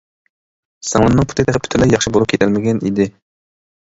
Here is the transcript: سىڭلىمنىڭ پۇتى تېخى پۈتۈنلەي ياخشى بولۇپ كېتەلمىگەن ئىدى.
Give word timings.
سىڭلىمنىڭ 0.91 1.27
پۇتى 1.33 1.43
تېخى 1.49 1.61
پۈتۈنلەي 1.67 1.93
ياخشى 1.95 2.13
بولۇپ 2.15 2.31
كېتەلمىگەن 2.33 2.81
ئىدى. 2.89 3.07